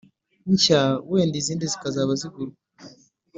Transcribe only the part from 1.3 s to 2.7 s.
izindi zikazaba zigurwa."